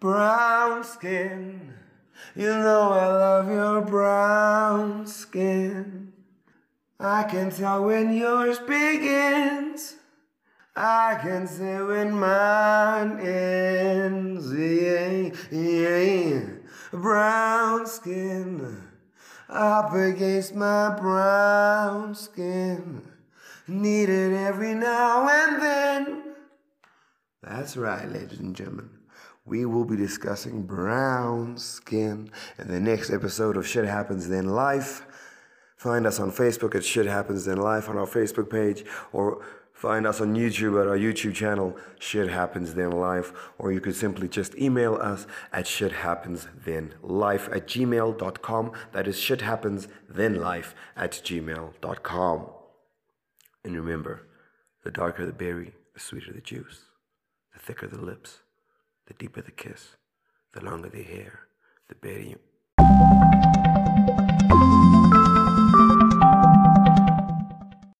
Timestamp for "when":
7.84-8.12, 11.64-12.12